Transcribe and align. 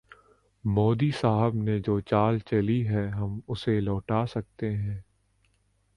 مودی 0.63 1.11
صاحب 1.11 1.55
نے 1.55 1.79
جو 1.79 1.99
چال 1.99 2.39
چلی 2.39 2.87
ہے، 2.87 3.07
ہم 3.09 3.39
اسے 3.47 3.79
لوٹا 3.79 4.25
سکتے 4.25 4.75
ہیں۔ 4.75 5.01